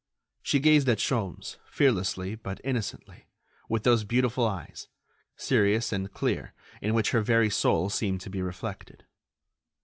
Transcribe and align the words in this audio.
She 0.41 0.57
gazed 0.57 0.89
at 0.89 0.97
Sholmes, 0.97 1.57
fearlessly 1.67 2.33
but 2.33 2.59
innocently, 2.63 3.27
with 3.69 3.83
those 3.83 4.03
beautiful 4.03 4.47
eyes, 4.47 4.87
serious 5.35 5.93
and 5.93 6.11
clear, 6.11 6.55
in 6.81 6.95
which 6.95 7.11
her 7.11 7.21
very 7.21 7.51
soul 7.51 7.87
seemed 7.91 8.21
to 8.21 8.31
be 8.31 8.41
reflected. 8.41 9.05